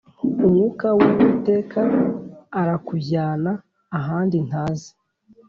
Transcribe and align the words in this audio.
umwuka 0.45 0.87
w’Uwiteka 0.97 1.81
arakujyana 2.59 3.51
ahandi 3.97 4.37
ntazi 4.47 4.91